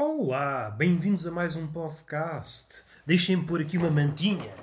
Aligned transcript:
Olá, 0.00 0.70
bem-vindos 0.70 1.26
a 1.26 1.30
mais 1.32 1.56
um 1.56 1.66
podcast. 1.66 2.84
Deixem-me 3.04 3.44
pôr 3.44 3.62
aqui 3.62 3.76
uma 3.76 3.90
mantinha. 3.90 4.54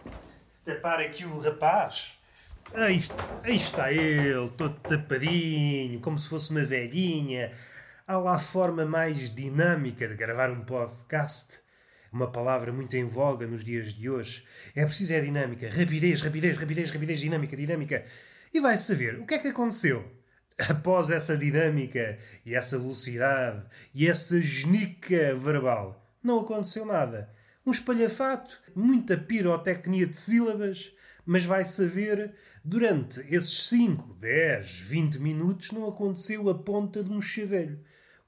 Tapar 0.63 1.01
aqui 1.01 1.25
o 1.25 1.39
rapaz. 1.39 2.13
Aí, 2.73 3.01
aí 3.43 3.57
está 3.57 3.91
ele, 3.91 4.49
todo 4.51 4.79
tapadinho, 4.79 5.99
como 5.99 6.17
se 6.17 6.29
fosse 6.29 6.51
uma 6.51 6.63
velhinha. 6.63 7.51
Há 8.07 8.17
lá 8.17 8.35
a 8.35 8.39
forma 8.39 8.85
mais 8.85 9.29
dinâmica 9.29 10.07
de 10.07 10.15
gravar 10.15 10.49
um 10.51 10.63
podcast. 10.63 11.59
Uma 12.13 12.31
palavra 12.31 12.71
muito 12.71 12.95
em 12.95 13.03
voga 13.03 13.45
nos 13.45 13.61
dias 13.61 13.93
de 13.93 14.09
hoje. 14.09 14.45
É 14.73 14.85
preciso 14.85 15.11
é 15.11 15.19
dinâmica. 15.19 15.67
Rapidez, 15.67 16.21
rapidez, 16.21 16.57
rapidez, 16.57 16.89
rapidez, 16.89 17.19
dinâmica, 17.19 17.57
dinâmica. 17.57 18.05
E 18.53 18.61
vai 18.61 18.77
saber 18.77 19.19
o 19.19 19.25
que 19.25 19.33
é 19.33 19.39
que 19.39 19.49
aconteceu. 19.49 20.09
Após 20.57 21.09
essa 21.09 21.37
dinâmica 21.37 22.17
e 22.45 22.55
essa 22.55 22.79
velocidade 22.79 23.65
e 23.93 24.07
essa 24.07 24.41
genica 24.41 25.35
verbal, 25.35 26.09
não 26.23 26.39
aconteceu 26.39 26.85
nada. 26.85 27.29
Um 27.65 27.71
espalhafato, 27.71 28.61
muita 28.73 29.17
pirotecnia 29.17 30.07
de 30.07 30.17
sílabas, 30.17 30.93
mas 31.25 31.43
vai 31.43 31.65
saber, 31.65 32.33
durante 32.63 33.19
esses 33.21 33.67
5, 33.67 34.13
10, 34.13 34.77
20 34.79 35.19
minutos 35.19 35.71
não 35.71 35.87
aconteceu 35.87 36.47
a 36.49 36.55
ponta 36.55 37.03
de 37.03 37.11
um 37.11 37.21
chavelho. 37.21 37.79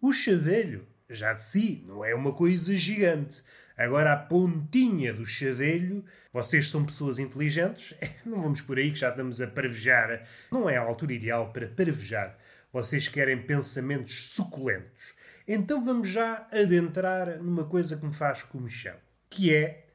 O 0.02 0.12
chavelho, 0.12 0.86
já 1.10 1.34
de 1.34 1.44
si, 1.44 1.84
não 1.88 2.04
é 2.04 2.14
uma 2.14 2.34
coisa 2.34 2.76
gigante. 2.76 3.42
Agora, 3.78 4.14
a 4.14 4.18
pontinha 4.18 5.14
do 5.14 5.24
chavelho, 5.24 6.04
vocês 6.34 6.68
são 6.68 6.84
pessoas 6.84 7.20
inteligentes, 7.20 7.94
não 8.26 8.42
vamos 8.42 8.60
por 8.60 8.80
aí 8.80 8.92
que 8.92 8.98
já 8.98 9.10
estamos 9.10 9.40
a 9.40 9.46
parvejar. 9.46 10.28
Não 10.52 10.68
é 10.68 10.78
a 10.78 10.82
altura 10.82 11.14
ideal 11.14 11.54
para 11.54 11.68
parvejar. 11.68 12.36
Vocês 12.74 13.08
querem 13.08 13.38
pensamentos 13.38 14.30
suculentos. 14.30 15.14
Então 15.48 15.86
vamos 15.86 16.10
já 16.10 16.48
adentrar 16.52 17.38
numa 17.38 17.66
coisa 17.66 17.96
que 17.96 18.06
me 18.06 18.14
faz 18.14 18.42
comichão, 18.42 18.96
que 19.30 19.54
é, 19.54 19.86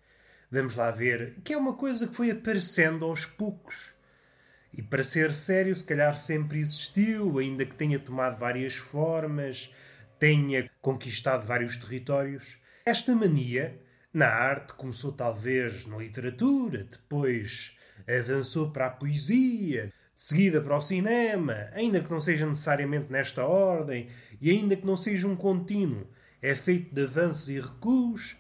vamos 0.50 0.77
lá 0.77 0.91
ver, 0.91 1.36
que 1.44 1.52
é 1.52 1.56
uma 1.56 1.74
coisa 1.74 2.06
que 2.06 2.14
foi 2.14 2.30
aparecendo 2.30 3.05
aos 3.05 3.27
poucos. 3.27 3.94
E 4.72 4.80
para 4.80 5.05
ser 5.05 5.33
sério, 5.33 5.77
se 5.77 5.84
calhar 5.84 6.17
sempre 6.17 6.61
existiu, 6.61 7.39
ainda 7.39 7.67
que 7.67 7.74
tenha 7.74 7.98
tomado 7.98 8.39
várias 8.39 8.77
formas, 8.77 9.70
tenha 10.19 10.70
conquistado 10.80 11.46
vários 11.46 11.77
territórios. 11.77 12.61
Esta 12.84 13.14
mania, 13.14 13.80
na 14.12 14.27
arte, 14.27 14.75
começou 14.75 15.12
talvez 15.12 15.86
na 15.86 15.98
literatura, 15.98 16.83
depois 16.91 17.78
avançou 18.08 18.72
para 18.72 18.86
a 18.86 18.91
poesia, 18.91 19.86
de 19.86 19.92
seguida 20.20 20.61
para 20.61 20.77
o 20.77 20.80
cinema, 20.80 21.69
ainda 21.74 22.00
que 22.00 22.11
não 22.11 22.19
seja 22.19 22.44
necessariamente 22.44 23.12
nesta 23.12 23.44
ordem, 23.44 24.08
e 24.41 24.50
ainda 24.50 24.74
que 24.74 24.84
não 24.84 24.97
seja 24.97 25.28
um 25.28 25.36
contínuo, 25.36 26.08
é 26.42 26.56
feito 26.56 26.92
de 26.92 27.05
avanços 27.05 27.48
e 27.50 27.61
recuos, 27.61 28.36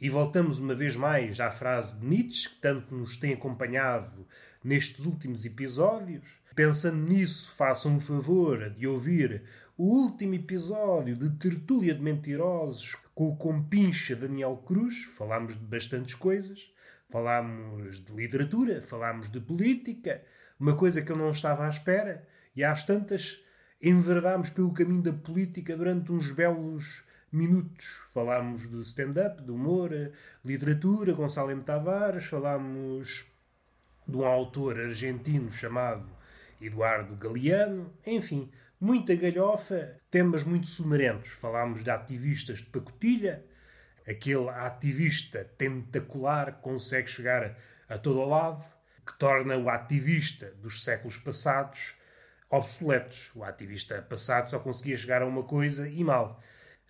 e 0.00 0.10
voltamos 0.10 0.58
uma 0.58 0.74
vez 0.74 0.96
mais 0.96 1.38
à 1.38 1.52
frase 1.52 1.96
de 1.96 2.04
Nietzsche, 2.04 2.48
que 2.48 2.60
tanto 2.60 2.92
nos 2.92 3.16
tem 3.16 3.32
acompanhado 3.32 4.26
nestes 4.62 5.04
últimos 5.04 5.46
episódios. 5.46 6.42
Pensando 6.56 6.98
nisso, 6.98 7.52
façam 7.56 7.96
um 7.96 8.00
favor 8.00 8.70
de 8.70 8.88
ouvir 8.88 9.42
o 9.76 9.86
último 9.86 10.34
episódio 10.34 11.16
de 11.16 11.30
Tertúlia 11.30 11.94
de 11.94 12.00
Mentirosos 12.00 12.96
com 13.12 13.28
o 13.28 13.36
compincha 13.36 14.14
Daniel 14.14 14.56
Cruz. 14.64 15.04
Falámos 15.16 15.54
de 15.54 15.64
bastantes 15.64 16.14
coisas. 16.14 16.72
Falámos 17.10 18.04
de 18.04 18.12
literatura, 18.12 18.80
falámos 18.80 19.30
de 19.30 19.40
política, 19.40 20.22
uma 20.58 20.74
coisa 20.76 21.02
que 21.02 21.12
eu 21.12 21.16
não 21.16 21.30
estava 21.30 21.66
à 21.66 21.68
espera. 21.68 22.26
E 22.54 22.62
às 22.62 22.84
tantas, 22.84 23.40
enverdámos 23.82 24.50
pelo 24.50 24.72
caminho 24.72 25.02
da 25.02 25.12
política 25.12 25.76
durante 25.76 26.12
uns 26.12 26.30
belos 26.30 27.04
minutos. 27.30 28.00
Falámos 28.12 28.68
do 28.68 28.80
stand-up, 28.80 29.42
do 29.42 29.54
humor, 29.54 29.90
literatura, 30.44 31.12
Gonçalo 31.12 31.50
M. 31.50 31.62
Tavares, 31.62 32.26
falámos 32.26 33.26
de 34.06 34.16
um 34.16 34.24
autor 34.24 34.78
argentino 34.78 35.50
chamado 35.50 36.13
Eduardo 36.60 37.16
Galeano, 37.16 37.92
enfim, 38.06 38.50
muita 38.80 39.14
galhofa, 39.14 39.96
temas 40.10 40.44
muito 40.44 40.66
sumarentos. 40.66 41.30
Falámos 41.30 41.82
de 41.82 41.90
ativistas 41.90 42.58
de 42.58 42.70
pacotilha, 42.70 43.44
aquele 44.06 44.48
ativista 44.48 45.44
tentacular 45.56 46.56
que 46.56 46.62
consegue 46.62 47.08
chegar 47.08 47.56
a 47.88 47.98
todo 47.98 48.20
o 48.20 48.28
lado, 48.28 48.62
que 49.06 49.18
torna 49.18 49.56
o 49.56 49.68
ativista 49.68 50.50
dos 50.62 50.82
séculos 50.82 51.16
passados 51.16 51.94
obsoletos. 52.50 53.30
O 53.34 53.44
ativista 53.44 54.00
passado 54.02 54.48
só 54.50 54.58
conseguia 54.58 54.96
chegar 54.96 55.22
a 55.22 55.26
uma 55.26 55.42
coisa 55.42 55.88
e 55.88 56.02
mal. 56.02 56.40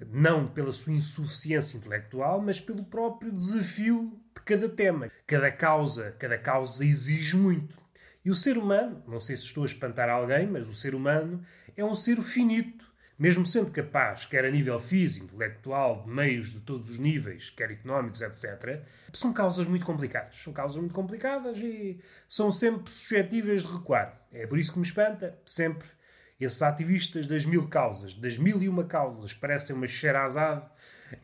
Não 0.09 0.47
pela 0.47 0.73
sua 0.73 0.93
insuficiência 0.93 1.77
intelectual, 1.77 2.41
mas 2.41 2.61
pelo 2.61 2.85
próprio 2.85 3.33
desafio 3.33 4.21
de 4.35 4.43
cada 4.43 4.69
tema. 4.69 5.11
Cada 5.27 5.51
causa, 5.51 6.13
cada 6.19 6.37
causa 6.37 6.85
exige 6.85 7.37
muito. 7.37 7.84
E 8.25 8.31
o 8.31 8.35
ser 8.35 8.57
humano, 8.57 9.03
não 9.07 9.19
sei 9.19 9.37
se 9.37 9.45
estou 9.45 9.65
a 9.65 9.67
espantar 9.67 10.09
alguém, 10.09 10.47
mas 10.47 10.69
o 10.69 10.75
ser 10.75 10.95
humano 10.95 11.45
é 11.77 11.85
um 11.85 11.95
ser 11.95 12.23
finito. 12.23 12.93
Mesmo 13.17 13.47
sendo 13.47 13.71
capaz, 13.71 14.27
quer 14.27 14.45
a 14.45 14.51
nível 14.51 14.81
físico, 14.81 15.27
intelectual, 15.27 16.03
de 16.03 16.11
meios 16.11 16.53
de 16.53 16.59
todos 16.59 16.91
os 16.91 16.99
níveis, 16.99 17.49
quer 17.49 17.71
económicos, 17.71 18.23
etc., 18.23 18.83
são 19.13 19.33
causas 19.33 19.69
muito 19.69 19.87
complicadas. 19.87 20.35
São 20.43 20.53
causas 20.53 20.79
muito 20.79 20.95
complicadas 20.95 21.57
e 21.59 22.01
são 22.27 22.51
sempre 22.51 22.91
suscetíveis 22.91 23.63
de 23.63 23.73
recuar. 23.73 24.21
É 24.33 24.49
por 24.49 24.59
isso 24.59 24.73
que 24.73 24.81
me 24.81 24.85
espanta, 24.85 25.39
sempre, 25.47 25.87
esses 26.41 26.61
ativistas 26.61 27.27
das 27.27 27.45
mil 27.45 27.69
causas, 27.69 28.15
das 28.15 28.37
mil 28.37 28.61
e 28.61 28.69
uma 28.69 28.85
causas, 28.85 29.33
parecem 29.33 29.77
uma 29.77 29.87
xerazade 29.87 30.67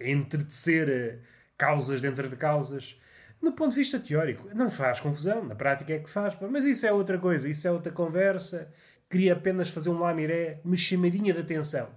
a 0.00 0.08
entretecer 0.08 0.88
eh, 0.88 1.18
causas 1.58 2.00
dentro 2.00 2.28
de 2.28 2.36
causas. 2.36 3.00
No 3.40 3.52
ponto 3.52 3.70
de 3.70 3.76
vista 3.76 3.98
teórico, 3.98 4.50
não 4.54 4.70
faz 4.70 5.00
confusão, 5.00 5.44
na 5.44 5.54
prática 5.54 5.94
é 5.94 5.98
que 5.98 6.10
faz, 6.10 6.36
mas 6.50 6.66
isso 6.66 6.84
é 6.86 6.92
outra 6.92 7.18
coisa, 7.18 7.48
isso 7.48 7.66
é 7.66 7.70
outra 7.70 7.90
conversa. 7.90 8.70
Queria 9.08 9.32
apenas 9.32 9.70
fazer 9.70 9.88
um 9.88 9.98
lamiré, 9.98 10.60
uma 10.62 10.76
chamadinha 10.76 11.32
de 11.32 11.40
atenção. 11.40 11.88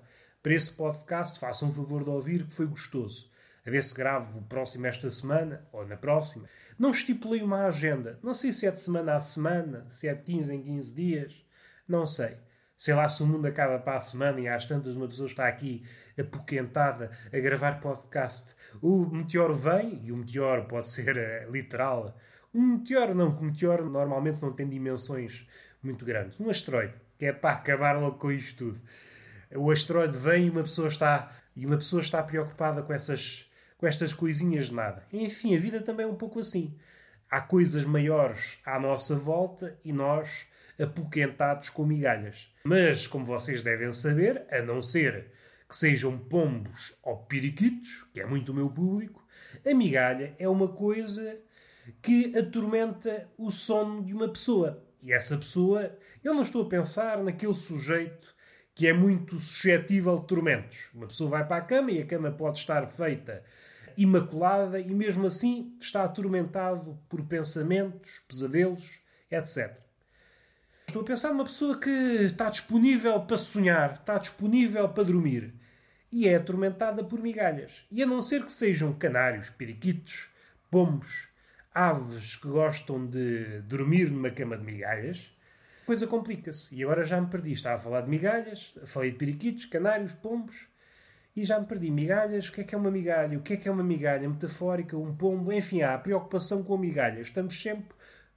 Para 0.42 0.54
esse 0.54 0.72
podcast, 0.72 1.40
façam 1.40 1.70
um 1.70 1.74
favor 1.74 2.04
de 2.04 2.09
ouvir, 2.09 2.46
que 2.46 2.54
foi 2.54 2.66
gostoso. 2.66 3.30
A 3.66 3.70
ver 3.70 3.84
se 3.84 3.94
gravo 3.94 4.40
o 4.40 4.44
próximo 4.44 4.88
esta 4.88 5.09
semana, 5.12 5.68
ou 5.72 5.86
na 5.86 5.98
próxima. 5.98 6.48
Não 6.80 6.92
estipulei 6.92 7.42
uma 7.42 7.66
agenda. 7.66 8.18
Não 8.24 8.34
sei 8.34 8.52
se 8.52 8.66
é 8.66 8.72
de 8.72 8.81
semana 8.81 9.16
a 9.16 9.20
semana, 9.20 9.86
se 9.90 10.08
é 10.08 10.14
de 10.14 10.24
15 10.24 10.54
em 10.54 10.62
15 10.64 10.96
dias. 10.96 11.46
Não 11.88 12.06
sei. 12.06 12.38
Sei 12.83 12.94
lá 12.94 13.07
se 13.07 13.23
o 13.23 13.25
mundo 13.25 13.45
acaba 13.45 13.79
para 13.79 13.95
a 13.95 14.01
semana 14.01 14.41
e 14.41 14.47
às 14.49 14.66
tantas 14.66 14.94
uma 14.97 15.07
pessoa 15.07 15.29
está 15.29 15.47
aqui 15.47 15.85
apoquentada 16.19 17.11
a 17.31 17.39
gravar 17.39 17.79
podcast. 17.79 18.53
O 18.81 19.05
meteoro 19.05 19.55
vem, 19.55 20.01
e 20.03 20.11
o 20.11 20.17
meteoro 20.17 20.66
pode 20.66 20.89
ser 20.89 21.16
eh, 21.16 21.47
literal. 21.49 22.13
Um 22.53 22.73
meteoro 22.73 23.16
não, 23.16 23.31
porque 23.31 23.45
o 23.45 23.47
meteoro 23.47 23.89
normalmente 23.89 24.41
não 24.41 24.51
tem 24.51 24.67
dimensões 24.67 25.47
muito 25.81 26.03
grandes. 26.03 26.38
Um 26.41 26.49
asteroide, 26.49 26.95
que 27.17 27.23
é 27.25 27.31
para 27.31 27.55
acabar 27.55 27.94
logo 27.97 28.17
com 28.17 28.29
isto 28.29 28.66
tudo. 28.66 28.81
O 29.55 29.71
asteroide 29.71 30.17
vem 30.17 30.47
e 30.47 30.50
uma 30.50 30.63
pessoa 30.63 30.89
está, 30.89 31.31
e 31.55 31.65
uma 31.65 31.77
pessoa 31.77 32.01
está 32.01 32.21
preocupada 32.21 32.83
com 32.83 32.91
essas, 32.91 33.50
com 33.77 33.88
estas 33.88 34.11
coisinhas 34.11 34.65
de 34.65 34.73
nada. 34.73 35.05
Enfim, 35.13 35.55
a 35.55 35.59
vida 35.61 35.79
também 35.79 36.05
é 36.05 36.09
um 36.09 36.15
pouco 36.15 36.41
assim. 36.41 36.77
Há 37.31 37.39
coisas 37.39 37.85
maiores 37.85 38.57
à 38.65 38.77
nossa 38.77 39.15
volta 39.15 39.79
e 39.85 39.94
nós 39.94 40.51
apoquentados 40.79 41.69
com 41.69 41.85
migalhas. 41.85 42.51
Mas, 42.63 43.07
como 43.07 43.25
vocês 43.25 43.61
devem 43.61 43.91
saber, 43.91 44.45
a 44.50 44.61
não 44.61 44.81
ser 44.81 45.31
que 45.67 45.75
sejam 45.75 46.18
pombos 46.18 46.95
ou 47.01 47.18
periquitos, 47.18 48.06
que 48.13 48.19
é 48.19 48.25
muito 48.25 48.51
o 48.51 48.56
meu 48.56 48.69
público, 48.69 49.25
a 49.65 49.74
migalha 49.74 50.36
é 50.38 50.48
uma 50.48 50.68
coisa 50.68 51.39
que 52.01 52.38
atormenta 52.38 53.30
o 53.38 53.50
sono 53.50 54.03
de 54.03 54.13
uma 54.13 54.30
pessoa. 54.30 54.83
E 55.01 55.12
essa 55.12 55.38
pessoa, 55.38 55.98
eu 56.24 56.33
não 56.33 56.44
estou 56.44 56.63
a 56.63 56.69
pensar 56.69 57.21
naquele 57.24 57.53
sujeito 57.53 58.33
que 58.75 58.88
é 58.88 58.94
muito 58.94 59.38
suscetível 59.38 60.18
de 60.19 60.27
tormentos. 60.27 60.89
Uma 60.94 61.07
pessoa 61.07 61.30
vai 61.30 61.48
para 61.48 61.57
a 61.57 61.65
cama 61.65 61.92
e 61.92 62.01
a 62.01 62.06
cama 62.06 62.31
pode 62.31 62.59
estar 62.59 62.88
feita 62.88 63.44
imaculada 63.95 64.80
e 64.80 64.94
mesmo 64.94 65.27
assim 65.27 65.77
está 65.80 66.03
atormentado 66.03 66.98
por 67.07 67.21
pensamentos, 67.25 68.21
pesadelos, 68.27 69.00
etc. 69.30 69.82
Estou 70.94 71.01
a 71.01 71.07
pensar 71.07 71.31
numa 71.31 71.44
pessoa 71.44 71.80
que 71.80 71.90
está 71.90 72.51
disponível 72.51 73.19
para 73.22 73.36
sonhar, 73.36 73.94
está 73.94 74.19
disponível 74.19 74.88
para 74.90 75.06
dormir 75.06 75.51
e 76.12 76.28
é 76.28 76.36
atormentada 76.36 77.04
por 77.04 77.19
migalhas. 77.19 77.84
E 77.92 78.04
a 78.04 78.06
não 78.06 78.22
ser 78.22 78.45
que 78.45 78.51
sejam 78.51 78.94
canários, 78.94 79.50
periquitos, 79.50 80.28
pombos, 80.69 81.30
aves 81.74 82.36
que 82.36 82.48
gostam 82.48 83.07
de 83.07 83.62
dormir 83.62 84.12
numa 84.12 84.30
cama 84.30 84.56
de 84.56 84.63
migalhas, 84.63 85.36
a 85.81 85.86
coisa 85.88 86.06
complica-se. 86.06 86.75
E 86.75 86.84
agora 86.84 87.04
já 87.04 87.19
me 87.19 87.25
perdi. 87.25 87.54
Estava 87.54 87.78
a 87.78 87.80
falar 87.80 88.01
de 88.01 88.12
migalhas, 88.12 88.75
falei 88.86 89.13
de 89.13 89.18
periquitos, 89.18 89.66
canários, 89.66 90.13
pombos 90.13 90.68
e 91.36 91.44
já 91.44 91.60
me 91.60 91.66
perdi. 91.66 91.89
Migalhas, 91.89 92.50
o 92.50 92.51
que 92.51 92.62
é 92.62 92.63
que 92.66 92.75
é 92.75 92.78
uma 92.78 92.92
migalha? 92.92 93.36
O 93.39 93.42
que 93.42 93.54
é 93.54 93.57
que 93.57 93.68
é 93.68 93.72
uma 93.72 93.84
migalha 93.84 94.30
metafórica, 94.30 94.96
um 94.96 95.16
pombo? 95.16 95.51
Enfim, 95.51 95.81
há 95.81 95.98
preocupação 95.98 96.63
com 96.63 96.78
migalhas. 96.78 97.30
Estamos 97.30 97.60
sempre 97.60 97.96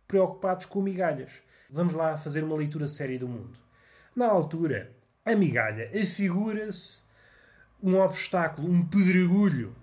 preocupados 0.08 0.64
com 0.64 0.80
migalhas. 0.80 1.44
Vamos 1.68 1.94
lá 1.94 2.16
fazer 2.16 2.44
uma 2.44 2.56
leitura 2.56 2.86
séria 2.86 3.18
do 3.18 3.26
mundo. 3.26 3.58
Na 4.14 4.26
altura, 4.26 4.92
a 5.24 5.34
migalha 5.34 5.90
afigura-se 5.90 7.02
um 7.82 7.96
obstáculo, 7.96 8.70
um 8.70 8.86
pedregulho 8.86 9.74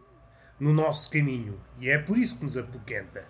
no 0.60 0.74
nosso 0.74 1.10
caminho 1.12 1.60
e 1.80 1.90
é 1.90 1.98
por 1.98 2.18
isso 2.18 2.38
que 2.38 2.44
nos 2.44 2.56
apoquenta. 2.56 3.28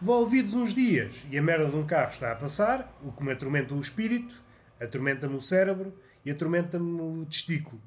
Volvidos 0.00 0.54
uns 0.54 0.74
dias 0.74 1.14
e 1.30 1.38
a 1.38 1.42
merda 1.42 1.66
de 1.66 1.76
um 1.76 1.86
carro 1.86 2.10
está 2.10 2.32
a 2.32 2.36
passar, 2.36 2.98
o 3.02 3.12
que 3.12 3.22
me 3.22 3.32
atormenta 3.32 3.74
o 3.74 3.80
espírito, 3.80 4.34
atormenta-me 4.80 5.36
o 5.36 5.40
cérebro 5.40 5.96
e 6.24 6.30
atormenta-me 6.30 7.00
o 7.00 7.24
testículo. 7.26 7.80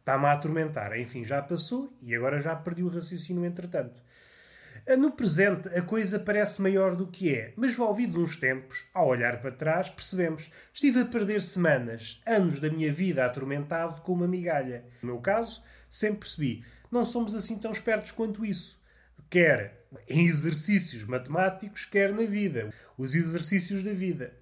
Está-me 0.00 0.26
a 0.26 0.32
atormentar. 0.32 0.98
Enfim, 0.98 1.24
já 1.24 1.40
passou 1.40 1.90
e 2.02 2.14
agora 2.14 2.40
já 2.42 2.54
perdi 2.54 2.82
o 2.82 2.88
raciocínio 2.88 3.44
entretanto. 3.46 4.02
No 4.86 5.10
presente, 5.10 5.66
a 5.70 5.80
coisa 5.80 6.18
parece 6.18 6.60
maior 6.60 6.94
do 6.94 7.06
que 7.06 7.34
é, 7.34 7.54
mas 7.56 7.74
volvidos 7.74 8.18
uns 8.18 8.36
tempos, 8.36 8.84
ao 8.92 9.08
olhar 9.08 9.40
para 9.40 9.50
trás, 9.50 9.88
percebemos 9.88 10.50
estive 10.74 11.00
a 11.00 11.04
perder 11.06 11.40
semanas, 11.40 12.20
anos 12.26 12.60
da 12.60 12.68
minha 12.68 12.92
vida 12.92 13.24
atormentado 13.24 14.02
com 14.02 14.12
uma 14.12 14.28
migalha. 14.28 14.84
No 15.00 15.12
meu 15.12 15.22
caso, 15.22 15.64
sempre 15.88 16.20
percebi, 16.20 16.64
não 16.90 17.06
somos 17.06 17.34
assim 17.34 17.58
tão 17.58 17.72
espertos 17.72 18.12
quanto 18.12 18.44
isso. 18.44 18.78
Quer 19.30 19.86
em 20.06 20.26
exercícios 20.26 21.02
matemáticos, 21.04 21.86
quer 21.86 22.12
na 22.12 22.24
vida. 22.24 22.70
Os 22.98 23.14
exercícios 23.14 23.82
da 23.82 23.92
vida. 23.94 24.34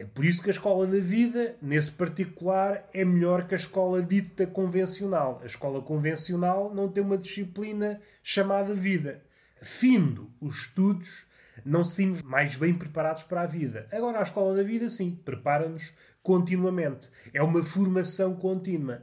É 0.00 0.04
por 0.04 0.24
isso 0.24 0.42
que 0.42 0.50
a 0.50 0.52
escola 0.52 0.84
da 0.84 0.98
vida, 0.98 1.54
nesse 1.62 1.92
particular, 1.92 2.88
é 2.92 3.04
melhor 3.04 3.46
que 3.46 3.54
a 3.54 3.56
escola 3.56 4.02
dita 4.02 4.48
convencional. 4.48 5.40
A 5.44 5.46
escola 5.46 5.80
convencional 5.80 6.74
não 6.74 6.88
tem 6.88 7.04
uma 7.04 7.16
disciplina 7.16 8.00
chamada 8.20 8.74
vida 8.74 9.29
findo 9.62 10.32
os 10.40 10.62
estudos, 10.62 11.26
não 11.64 11.84
saímos 11.84 12.22
mais 12.22 12.56
bem 12.56 12.74
preparados 12.74 13.22
para 13.22 13.42
a 13.42 13.46
vida. 13.46 13.86
Agora, 13.92 14.20
a 14.20 14.22
escola 14.22 14.56
da 14.56 14.62
vida, 14.62 14.88
sim, 14.88 15.20
prepara-nos 15.24 15.94
continuamente. 16.22 17.10
É 17.32 17.42
uma 17.42 17.62
formação 17.62 18.34
contínua. 18.34 19.02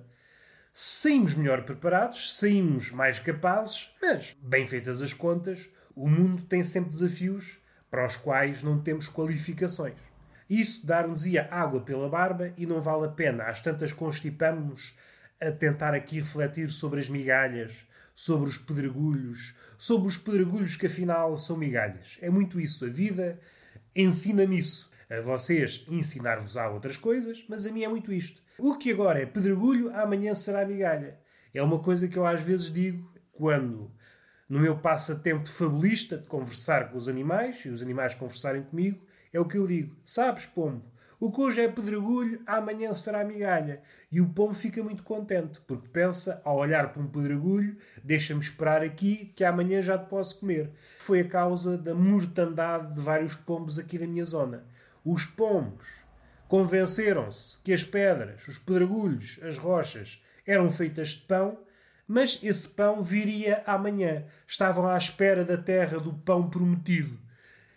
Saímos 0.73 1.33
melhor 1.33 1.63
preparados, 1.63 2.37
saímos 2.37 2.91
mais 2.91 3.19
capazes, 3.19 3.89
mas, 4.01 4.35
bem 4.41 4.67
feitas 4.67 5.01
as 5.01 5.13
contas, 5.13 5.69
o 5.95 6.07
mundo 6.07 6.43
tem 6.43 6.63
sempre 6.63 6.91
desafios 6.91 7.57
para 7.89 8.05
os 8.05 8.15
quais 8.15 8.61
não 8.61 8.79
temos 8.79 9.09
qualificações. 9.09 9.95
Isso 10.49 10.85
dar-nos-ia 10.85 11.47
água 11.51 11.81
pela 11.81 12.07
barba 12.07 12.53
e 12.57 12.65
não 12.65 12.79
vale 12.79 13.05
a 13.05 13.09
pena. 13.09 13.45
Às 13.45 13.59
tantas 13.59 13.91
constipamos 13.91 14.97
a 15.41 15.51
tentar 15.51 15.93
aqui 15.93 16.19
refletir 16.19 16.69
sobre 16.69 16.99
as 16.99 17.09
migalhas, 17.09 17.85
sobre 18.17 18.49
os 18.49 18.57
pedregulhos, 18.57 19.53
sobre 19.77 20.07
os 20.07 20.17
pedregulhos 20.17 20.75
que 20.75 20.87
afinal 20.87 21.37
são 21.37 21.55
migalhas. 21.55 22.17
É 22.19 22.31
muito 22.31 22.59
isso. 22.59 22.83
A 22.83 22.89
vida 22.89 23.39
ensina-me 23.95 24.57
isso. 24.57 24.89
A 25.07 25.21
vocês 25.21 25.85
ensinar-vos 25.87 26.57
a 26.57 26.67
outras 26.67 26.97
coisas, 26.97 27.45
mas 27.47 27.67
a 27.67 27.71
mim 27.71 27.83
é 27.83 27.87
muito 27.87 28.11
isto. 28.11 28.41
O 28.57 28.75
que 28.75 28.91
agora 28.91 29.21
é 29.21 29.25
pedregulho, 29.27 29.95
amanhã 29.95 30.33
será 30.33 30.65
migalha. 30.65 31.19
É 31.53 31.61
uma 31.61 31.77
coisa 31.77 32.07
que 32.07 32.17
eu 32.17 32.25
às 32.25 32.41
vezes 32.41 32.71
digo 32.73 33.07
quando, 33.31 33.91
no 34.49 34.59
meu 34.59 34.79
passatempo 34.79 35.47
fabulista 35.47 36.17
de 36.17 36.25
conversar 36.25 36.89
com 36.89 36.97
os 36.97 37.07
animais 37.07 37.63
e 37.65 37.69
os 37.69 37.83
animais 37.83 38.15
conversarem 38.15 38.63
comigo, 38.63 38.99
é 39.31 39.39
o 39.39 39.45
que 39.45 39.59
eu 39.59 39.67
digo. 39.67 39.95
Sabes, 40.03 40.47
pombo, 40.47 40.83
o 41.19 41.31
que 41.31 41.41
hoje 41.41 41.61
é 41.61 41.67
pedregulho, 41.67 42.41
amanhã 42.45 42.93
será 42.93 43.23
migalha. 43.23 43.81
E 44.11 44.21
o 44.21 44.29
pombo 44.29 44.53
fica 44.53 44.83
muito 44.83 45.01
contente, 45.01 45.59
porque 45.61 45.87
pensa, 45.87 46.39
ao 46.45 46.57
olhar 46.57 46.93
para 46.93 47.01
um 47.01 47.07
pedregulho, 47.07 47.75
deixa-me 48.03 48.39
esperar 48.39 48.83
aqui 48.83 49.33
que 49.35 49.43
amanhã 49.43 49.81
já 49.81 49.97
te 49.97 50.07
posso 50.07 50.39
comer. 50.39 50.69
Foi 50.99 51.21
a 51.21 51.27
causa 51.27 51.75
da 51.75 51.95
mortandade 51.95 52.93
de 52.93 53.01
vários 53.01 53.33
pombos 53.33 53.79
aqui 53.79 53.97
da 53.97 54.05
minha 54.05 54.25
zona. 54.25 54.63
Os 55.03 55.25
pombos 55.25 55.87
convenceram-se 56.47 57.57
que 57.63 57.73
as 57.73 57.83
pedras, 57.83 58.47
os 58.47 58.59
pedregulhos, 58.59 59.39
as 59.41 59.57
rochas 59.57 60.23
eram 60.45 60.69
feitas 60.69 61.09
de 61.09 61.21
pão, 61.21 61.57
mas 62.07 62.39
esse 62.43 62.67
pão 62.67 63.01
viria 63.01 63.63
amanhã. 63.65 64.23
Estavam 64.47 64.87
à 64.87 64.95
espera 64.95 65.43
da 65.43 65.57
terra 65.57 65.99
do 65.99 66.13
pão 66.13 66.47
prometido. 66.47 67.17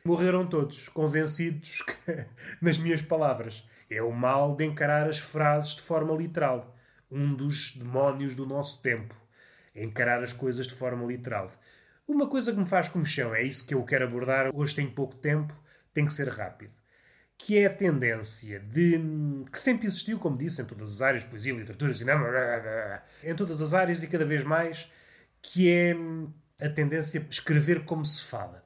Morreram 0.04 0.46
todos, 0.46 0.88
convencidos 0.88 1.82
que, 1.82 2.26
nas 2.60 2.78
minhas 2.78 3.02
palavras, 3.02 3.62
é 3.90 4.02
o 4.02 4.10
mal 4.10 4.56
de 4.56 4.64
encarar 4.64 5.08
as 5.08 5.18
frases 5.18 5.74
de 5.74 5.82
forma 5.82 6.14
literal. 6.14 6.74
Um 7.10 7.34
dos 7.34 7.76
demónios 7.76 8.34
do 8.34 8.46
nosso 8.46 8.80
tempo. 8.80 9.14
Encarar 9.74 10.22
as 10.22 10.32
coisas 10.32 10.66
de 10.66 10.74
forma 10.74 11.04
literal. 11.04 11.50
Uma 12.08 12.26
coisa 12.28 12.52
que 12.52 12.58
me 12.58 12.66
faz 12.66 12.88
comichão, 12.88 13.34
é 13.34 13.42
isso 13.42 13.66
que 13.66 13.74
eu 13.74 13.84
quero 13.84 14.04
abordar, 14.04 14.50
hoje 14.54 14.74
tem 14.74 14.88
pouco 14.88 15.14
tempo, 15.16 15.54
tem 15.92 16.04
que 16.06 16.12
ser 16.12 16.28
rápido. 16.28 16.72
Que 17.36 17.58
é 17.58 17.66
a 17.66 17.74
tendência 17.74 18.58
de. 18.60 18.98
que 19.50 19.58
sempre 19.58 19.86
existiu, 19.86 20.18
como 20.18 20.36
disse, 20.36 20.60
em 20.62 20.64
todas 20.64 20.94
as 20.94 21.02
áreas, 21.02 21.24
poesia, 21.24 21.52
literatura, 21.52 21.94
cinema, 21.94 22.26
em 23.22 23.34
todas 23.34 23.60
as 23.62 23.74
áreas 23.74 24.02
e 24.02 24.08
cada 24.08 24.24
vez 24.24 24.42
mais, 24.42 24.90
que 25.40 25.70
é 25.70 25.94
a 26.60 26.68
tendência 26.68 27.20
a 27.20 27.30
escrever 27.30 27.84
como 27.84 28.04
se 28.04 28.24
fala. 28.24 28.59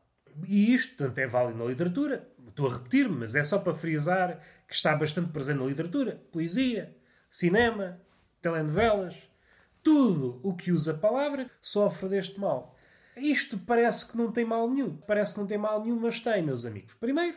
E 0.46 0.74
isto, 0.74 0.96
tanto 0.96 1.18
é 1.18 1.26
válido 1.26 1.58
na 1.58 1.64
literatura, 1.64 2.28
estou 2.48 2.68
a 2.68 2.74
repetir-me, 2.74 3.16
mas 3.16 3.34
é 3.34 3.44
só 3.44 3.58
para 3.58 3.74
frisar 3.74 4.40
que 4.66 4.74
está 4.74 4.94
bastante 4.96 5.30
presente 5.30 5.58
na 5.58 5.66
literatura, 5.66 6.22
poesia, 6.32 6.96
cinema, 7.30 8.00
telenovelas, 8.40 9.16
tudo 9.82 10.40
o 10.42 10.54
que 10.54 10.72
usa 10.72 10.92
a 10.92 10.98
palavra 10.98 11.50
sofre 11.60 12.08
deste 12.08 12.40
mal. 12.40 12.74
Isto 13.16 13.58
parece 13.58 14.06
que 14.06 14.16
não 14.16 14.32
tem 14.32 14.44
mal 14.44 14.68
nenhum. 14.68 14.96
Parece 14.96 15.34
que 15.34 15.40
não 15.40 15.46
tem 15.46 15.58
mal 15.58 15.82
nenhum, 15.82 16.00
mas 16.00 16.20
tem, 16.20 16.42
meus 16.42 16.66
amigos. 16.66 16.94
Primeiro, 16.94 17.36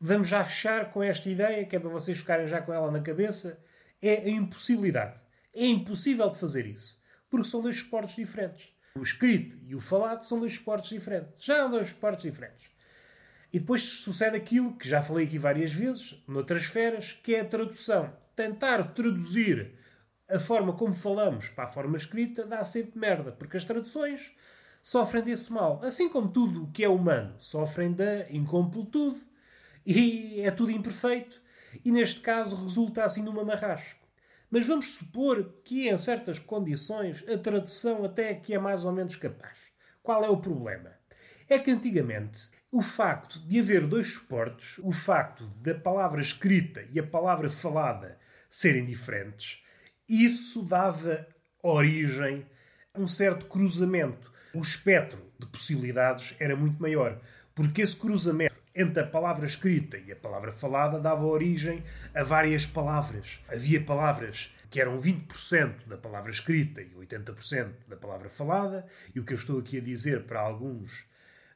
vamos 0.00 0.28
já 0.28 0.42
fechar 0.42 0.92
com 0.92 1.02
esta 1.02 1.28
ideia, 1.28 1.64
que 1.64 1.76
é 1.76 1.78
para 1.78 1.90
vocês 1.90 2.18
ficarem 2.18 2.48
já 2.48 2.60
com 2.60 2.72
ela 2.72 2.90
na 2.90 3.00
cabeça. 3.00 3.62
É 4.02 4.22
a 4.22 4.28
impossibilidade. 4.28 5.20
É 5.54 5.66
impossível 5.66 6.28
de 6.30 6.38
fazer 6.38 6.66
isso. 6.66 6.98
Porque 7.28 7.46
são 7.46 7.60
dois 7.60 7.76
esportes 7.76 8.16
diferentes. 8.16 8.72
O 9.00 9.02
escrito 9.02 9.56
e 9.66 9.74
o 9.74 9.80
falado 9.80 10.24
são 10.24 10.38
dois 10.38 10.52
esportes 10.52 10.90
diferentes. 10.90 11.32
Já 11.38 11.56
são 11.56 11.70
dois 11.70 11.86
esportes 11.86 12.22
diferentes. 12.30 12.66
E 13.50 13.58
depois 13.58 13.80
sucede 13.82 14.36
aquilo 14.36 14.76
que 14.76 14.86
já 14.86 15.00
falei 15.00 15.24
aqui 15.24 15.38
várias 15.38 15.72
vezes, 15.72 16.22
noutras 16.28 16.64
esferas, 16.64 17.14
que 17.22 17.34
é 17.34 17.40
a 17.40 17.44
tradução. 17.46 18.12
Tentar 18.36 18.92
traduzir 18.92 19.72
a 20.28 20.38
forma 20.38 20.74
como 20.74 20.94
falamos 20.94 21.48
para 21.48 21.64
a 21.64 21.68
forma 21.68 21.96
escrita 21.96 22.44
dá 22.44 22.62
sempre 22.62 22.98
merda, 22.98 23.32
porque 23.32 23.56
as 23.56 23.64
traduções 23.64 24.32
sofrem 24.82 25.22
desse 25.22 25.50
mal. 25.50 25.80
Assim 25.82 26.06
como 26.10 26.28
tudo 26.28 26.64
o 26.64 26.70
que 26.70 26.84
é 26.84 26.88
humano 26.88 27.34
sofrem 27.38 27.94
da 27.94 28.30
incompletude 28.30 29.18
e 29.86 30.42
é 30.42 30.50
tudo 30.50 30.72
imperfeito. 30.72 31.40
E 31.82 31.90
neste 31.90 32.20
caso 32.20 32.54
resulta 32.54 33.02
assim 33.02 33.22
numa 33.22 33.44
marracha. 33.44 33.96
Mas 34.50 34.66
vamos 34.66 34.94
supor 34.94 35.60
que, 35.64 35.88
em 35.88 35.96
certas 35.96 36.38
condições, 36.38 37.24
a 37.28 37.38
tradução 37.38 38.04
até 38.04 38.34
que 38.34 38.52
é 38.52 38.58
mais 38.58 38.84
ou 38.84 38.92
menos 38.92 39.14
capaz. 39.14 39.56
Qual 40.02 40.24
é 40.24 40.28
o 40.28 40.38
problema? 40.38 40.90
É 41.48 41.58
que 41.58 41.70
antigamente 41.70 42.50
o 42.72 42.82
facto 42.82 43.38
de 43.46 43.60
haver 43.60 43.86
dois 43.86 44.12
suportes, 44.12 44.78
o 44.78 44.92
facto 44.92 45.46
da 45.60 45.74
palavra 45.74 46.20
escrita 46.20 46.84
e 46.92 46.98
a 46.98 47.06
palavra 47.06 47.48
falada 47.48 48.18
serem 48.48 48.84
diferentes, 48.84 49.62
isso 50.08 50.64
dava 50.64 51.26
origem 51.62 52.44
a 52.92 53.00
um 53.00 53.06
certo 53.06 53.46
cruzamento. 53.46 54.32
O 54.52 54.60
espectro 54.60 55.22
de 55.38 55.46
possibilidades 55.46 56.34
era 56.40 56.56
muito 56.56 56.82
maior, 56.82 57.20
porque 57.54 57.82
esse 57.82 57.94
cruzamento 57.94 58.49
entre 58.74 59.02
a 59.02 59.06
palavra 59.06 59.46
escrita 59.46 59.98
e 59.98 60.12
a 60.12 60.16
palavra 60.16 60.52
falada 60.52 61.00
dava 61.00 61.24
origem 61.24 61.82
a 62.14 62.22
várias 62.22 62.66
palavras. 62.66 63.40
Havia 63.48 63.82
palavras 63.82 64.54
que 64.70 64.80
eram 64.80 65.00
20% 65.00 65.86
da 65.86 65.96
palavra 65.96 66.30
escrita 66.30 66.80
e 66.80 66.90
80% 66.90 67.72
da 67.88 67.96
palavra 67.96 68.28
falada, 68.28 68.86
e 69.14 69.18
o 69.18 69.24
que 69.24 69.32
eu 69.32 69.38
estou 69.38 69.58
aqui 69.58 69.78
a 69.78 69.82
dizer 69.82 70.24
para 70.24 70.40
alguns 70.40 71.04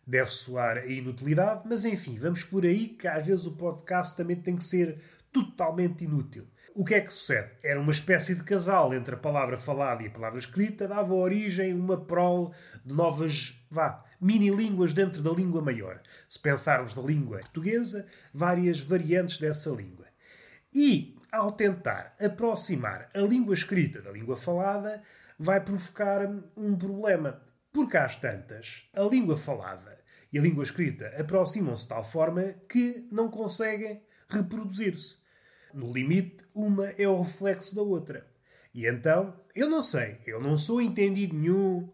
deve 0.06 0.30
soar 0.30 0.78
a 0.78 0.86
inutilidade, 0.86 1.62
mas 1.64 1.84
enfim, 1.84 2.18
vamos 2.18 2.42
por 2.42 2.64
aí 2.64 2.88
que 2.88 3.06
às 3.06 3.24
vezes 3.24 3.46
o 3.46 3.56
podcast 3.56 4.16
também 4.16 4.36
tem 4.36 4.56
que 4.56 4.64
ser 4.64 4.98
totalmente 5.32 6.04
inútil. 6.04 6.46
O 6.74 6.84
que 6.84 6.94
é 6.94 7.00
que 7.00 7.12
sucede? 7.12 7.50
Era 7.62 7.80
uma 7.80 7.92
espécie 7.92 8.34
de 8.34 8.42
casal 8.42 8.92
entre 8.92 9.14
a 9.14 9.18
palavra 9.18 9.56
falada 9.56 10.02
e 10.02 10.08
a 10.08 10.10
palavra 10.10 10.40
escrita, 10.40 10.88
dava 10.88 11.14
origem 11.14 11.70
a 11.70 11.74
uma 11.76 11.96
prole 11.96 12.50
de 12.84 12.92
novas, 12.92 13.56
vá, 13.70 14.04
mini-línguas 14.24 14.94
dentro 14.94 15.20
da 15.20 15.30
língua 15.30 15.60
maior. 15.60 16.00
Se 16.26 16.38
pensarmos 16.38 16.94
na 16.94 17.02
língua 17.02 17.40
portuguesa, 17.40 18.06
várias 18.32 18.80
variantes 18.80 19.38
dessa 19.38 19.68
língua. 19.68 20.06
E, 20.74 21.14
ao 21.30 21.52
tentar 21.52 22.16
aproximar 22.18 23.10
a 23.12 23.20
língua 23.20 23.52
escrita 23.52 24.00
da 24.00 24.10
língua 24.10 24.34
falada, 24.34 25.02
vai 25.38 25.60
provocar 25.60 26.26
um 26.56 26.74
problema. 26.74 27.42
Porque 27.70 27.98
às 27.98 28.16
tantas, 28.16 28.88
a 28.94 29.02
língua 29.02 29.36
falada 29.36 29.98
e 30.32 30.38
a 30.38 30.42
língua 30.42 30.64
escrita 30.64 31.12
aproximam-se 31.20 31.82
de 31.82 31.90
tal 31.90 32.02
forma 32.02 32.54
que 32.66 33.06
não 33.12 33.30
conseguem 33.30 34.02
reproduzir-se. 34.26 35.18
No 35.74 35.92
limite, 35.92 36.46
uma 36.54 36.86
é 36.96 37.06
o 37.06 37.20
reflexo 37.20 37.74
da 37.74 37.82
outra. 37.82 38.26
E 38.72 38.86
então, 38.86 39.38
eu 39.54 39.68
não 39.68 39.82
sei, 39.82 40.18
eu 40.26 40.40
não 40.40 40.56
sou 40.56 40.80
entendido 40.80 41.36
nenhum, 41.36 41.92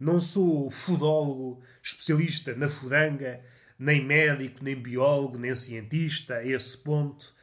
não 0.00 0.18
sou 0.18 0.70
fudólogo, 0.70 1.60
especialista 1.82 2.54
na 2.54 2.70
fudanga, 2.70 3.40
nem 3.78 4.04
médico, 4.04 4.64
nem 4.64 4.74
biólogo, 4.74 5.38
nem 5.38 5.54
cientista 5.54 6.36
a 6.36 6.46
esse 6.46 6.76
ponto, 6.78 7.34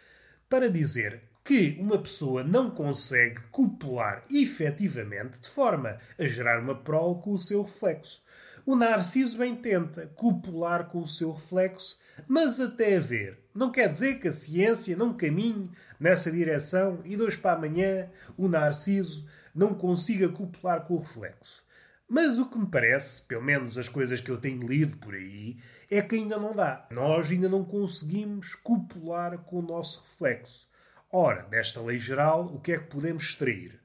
para 0.49 0.69
dizer 0.69 1.21
que 1.43 1.77
uma 1.79 1.97
pessoa 1.97 2.43
não 2.43 2.69
consegue 2.69 3.39
copular 3.51 4.25
efetivamente 4.29 5.39
de 5.39 5.47
forma 5.47 5.97
a 6.17 6.27
gerar 6.27 6.59
uma 6.59 6.75
prole 6.75 7.21
com 7.21 7.31
o 7.33 7.41
seu 7.41 7.61
reflexo. 7.61 8.25
O 8.65 8.75
Narciso 8.75 9.37
bem 9.37 9.55
tenta 9.55 10.07
copular 10.15 10.89
com 10.89 10.99
o 10.99 11.07
seu 11.07 11.31
reflexo, 11.31 11.97
mas 12.27 12.59
até 12.59 12.97
a 12.97 12.99
ver. 12.99 13.39
Não 13.55 13.71
quer 13.71 13.87
dizer 13.87 14.19
que 14.19 14.27
a 14.27 14.33
ciência 14.33 14.97
não 14.97 15.13
caminhe 15.13 15.71
nessa 15.99 16.29
direção 16.29 16.99
e 17.05 17.15
hoje 17.15 17.37
para 17.37 17.55
amanhã 17.55 18.09
o 18.35 18.49
Narciso 18.49 19.25
não 19.55 19.73
consiga 19.73 20.27
copular 20.27 20.81
com 20.85 20.95
o 20.95 20.99
reflexo. 20.99 21.66
Mas 22.09 22.39
o 22.39 22.49
que 22.49 22.57
me 22.57 22.67
parece, 22.67 23.21
pelo 23.23 23.43
menos 23.43 23.77
as 23.77 23.89
coisas 23.89 24.21
que 24.21 24.31
eu 24.31 24.37
tenho 24.37 24.65
lido 24.65 24.95
por 24.97 25.13
aí, 25.13 25.57
é 25.91 26.01
que 26.01 26.15
ainda 26.15 26.37
não 26.37 26.55
dá. 26.55 26.87
Nós 26.89 27.29
ainda 27.29 27.49
não 27.49 27.65
conseguimos 27.65 28.55
copular 28.55 29.37
com 29.39 29.59
o 29.59 29.61
nosso 29.61 30.01
reflexo. 30.03 30.69
Ora, 31.11 31.43
desta 31.43 31.81
lei 31.81 31.99
geral, 31.99 32.45
o 32.45 32.61
que 32.61 32.71
é 32.71 32.77
que 32.77 32.87
podemos 32.87 33.23
extrair? 33.23 33.79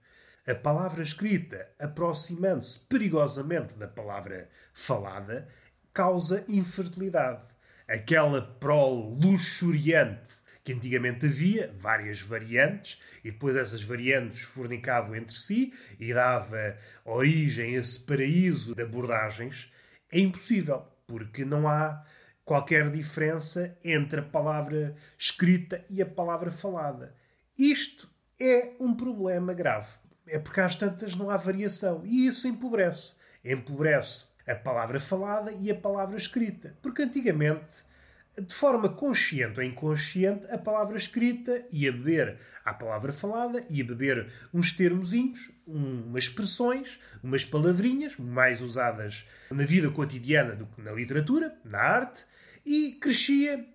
A 0.46 0.54
palavra 0.54 1.02
escrita, 1.02 1.68
aproximando-se 1.78 2.78
perigosamente 2.80 3.76
da 3.76 3.88
palavra 3.88 4.48
falada, 4.72 5.48
causa 5.92 6.44
infertilidade. 6.48 7.44
Aquela 7.88 8.40
prole 8.40 9.18
luxuriante 9.24 10.42
que 10.64 10.72
antigamente 10.72 11.26
havia, 11.26 11.74
várias 11.78 12.20
variantes, 12.20 13.00
e 13.24 13.30
depois 13.30 13.56
essas 13.56 13.82
variantes 13.82 14.42
fornicavam 14.42 15.16
entre 15.16 15.36
si 15.36 15.72
e 15.98 16.14
dava 16.14 16.76
origem 17.04 17.74
a 17.74 17.78
esse 17.78 17.98
paraíso 18.00 18.74
de 18.74 18.82
abordagens, 18.82 19.72
é 20.10 20.20
impossível, 20.20 20.86
porque 21.06 21.44
não 21.44 21.68
há 21.68 22.04
qualquer 22.44 22.90
diferença 22.90 23.76
entre 23.82 24.20
a 24.20 24.24
palavra 24.24 24.94
escrita 25.18 25.84
e 25.88 26.02
a 26.02 26.06
palavra 26.06 26.50
falada. 26.50 27.14
Isto 27.58 28.08
é 28.38 28.72
um 28.80 28.94
problema 28.94 29.54
grave. 29.54 29.96
É 30.26 30.38
porque 30.38 30.60
às 30.60 30.74
tantas 30.74 31.14
não 31.14 31.30
há 31.30 31.36
variação. 31.36 32.02
E 32.04 32.26
isso 32.26 32.46
empobrece. 32.48 33.14
Empobrece 33.44 34.26
a 34.46 34.54
palavra 34.54 34.98
falada 34.98 35.52
e 35.52 35.70
a 35.70 35.74
palavra 35.74 36.16
escrita. 36.16 36.76
Porque 36.82 37.02
antigamente, 37.02 37.84
de 38.38 38.54
forma 38.54 38.88
consciente 38.88 39.60
ou 39.60 39.64
inconsciente, 39.64 40.46
a 40.50 40.56
palavra 40.56 40.96
escrita 40.96 41.66
ia 41.70 41.92
beber 41.92 42.38
à 42.64 42.72
palavra 42.72 43.12
falada, 43.12 43.64
ia 43.68 43.84
beber 43.84 44.32
uns 44.54 44.72
termozinhos, 44.72 45.50
umas 45.66 46.24
expressões, 46.24 46.98
umas 47.22 47.44
palavrinhas 47.44 48.16
mais 48.16 48.62
usadas 48.62 49.26
na 49.50 49.64
vida 49.64 49.90
cotidiana 49.90 50.56
do 50.56 50.66
que 50.66 50.80
na 50.80 50.92
literatura, 50.92 51.54
na 51.64 51.78
arte, 51.78 52.24
e 52.64 52.92
crescia 52.92 53.66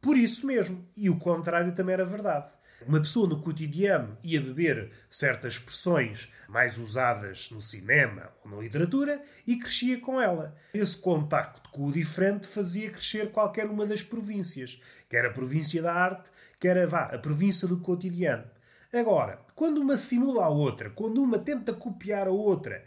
por 0.00 0.16
isso 0.16 0.46
mesmo. 0.46 0.86
E 0.96 1.10
o 1.10 1.18
contrário 1.18 1.74
também 1.74 1.94
era 1.94 2.04
verdade. 2.04 2.57
Uma 2.86 3.00
pessoa 3.00 3.28
no 3.28 3.42
cotidiano 3.42 4.16
ia 4.22 4.40
beber 4.40 4.92
certas 5.10 5.54
expressões 5.54 6.28
mais 6.48 6.78
usadas 6.78 7.50
no 7.50 7.60
cinema 7.60 8.30
ou 8.44 8.50
na 8.50 8.56
literatura 8.58 9.20
e 9.46 9.56
crescia 9.56 10.00
com 10.00 10.20
ela. 10.20 10.56
Esse 10.72 10.96
contacto 10.96 11.70
com 11.70 11.86
o 11.86 11.92
diferente 11.92 12.46
fazia 12.46 12.90
crescer 12.90 13.32
qualquer 13.32 13.66
uma 13.66 13.84
das 13.84 14.02
províncias, 14.02 14.80
quer 15.08 15.26
a 15.26 15.30
província 15.30 15.82
da 15.82 15.92
arte, 15.92 16.30
quer 16.60 16.78
a, 16.78 16.86
vá, 16.86 17.02
a 17.06 17.18
província 17.18 17.66
do 17.66 17.80
cotidiano. 17.80 18.44
Agora, 18.92 19.44
quando 19.54 19.80
uma 19.80 19.98
simula 19.98 20.44
a 20.44 20.48
outra, 20.48 20.88
quando 20.88 21.22
uma 21.22 21.38
tenta 21.38 21.74
copiar 21.74 22.28
a 22.28 22.30
outra 22.30 22.84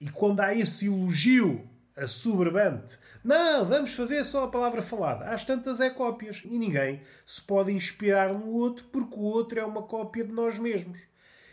e 0.00 0.08
quando 0.08 0.40
há 0.40 0.54
esse 0.54 0.86
elogio 0.86 1.68
assoberbante. 1.96 2.98
Não, 3.22 3.64
vamos 3.64 3.94
fazer 3.94 4.24
só 4.24 4.44
a 4.44 4.50
palavra 4.50 4.82
falada. 4.82 5.26
Às 5.26 5.44
tantas 5.44 5.80
é 5.80 5.90
cópias 5.90 6.42
e 6.44 6.58
ninguém 6.58 7.00
se 7.24 7.40
pode 7.42 7.72
inspirar 7.72 8.32
no 8.32 8.48
outro 8.48 8.84
porque 8.86 9.14
o 9.16 9.22
outro 9.22 9.58
é 9.58 9.64
uma 9.64 9.82
cópia 9.82 10.24
de 10.24 10.32
nós 10.32 10.58
mesmos. 10.58 10.98